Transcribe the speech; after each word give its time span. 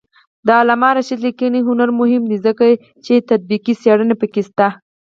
د 0.45 0.47
علامه 0.59 0.89
رشاد 0.97 1.19
لیکنی 1.25 1.59
هنر 1.67 1.89
مهم 1.99 2.23
دی 2.31 2.37
ځکه 2.45 2.63
چې 3.05 3.13
تطبیقي 3.29 3.73
څېړنه 3.81 4.15
پکې 4.21 4.41
شته. 4.47 4.67